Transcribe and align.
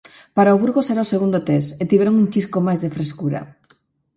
Para 0.35 0.55
o 0.55 0.59
Burgos 0.63 0.87
era 0.93 1.05
o 1.05 1.11
segundo 1.13 1.39
test, 1.49 1.69
e 1.81 1.83
tiveron 1.91 2.19
un 2.21 2.27
chisco 2.33 2.57
máis 2.67 2.79
de 2.81 2.93
frescura. 2.95 3.41